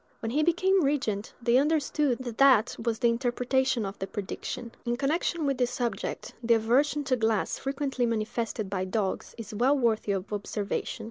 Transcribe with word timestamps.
When 0.19 0.31
he 0.31 0.41
became 0.41 0.83
regent, 0.83 1.31
they 1.39 1.57
understood 1.59 2.17
that 2.23 2.39
that 2.39 2.75
was 2.83 2.97
the 2.97 3.09
interpretation 3.09 3.85
of 3.85 3.99
the 3.99 4.07
prediction. 4.07 4.71
In 4.83 4.97
connection 4.97 5.45
with 5.45 5.59
this 5.59 5.69
subject, 5.69 6.33
the 6.41 6.55
aversion 6.55 7.03
to 7.03 7.15
glass 7.15 7.59
frequently 7.59 8.07
manifested 8.07 8.67
by 8.67 8.83
dogs 8.85 9.35
is 9.37 9.53
well 9.53 9.77
worthy 9.77 10.13
of 10.13 10.33
observation. 10.33 10.99